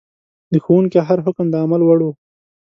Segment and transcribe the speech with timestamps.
[0.51, 2.09] د ښوونکي هر حکم د عمل وړ و.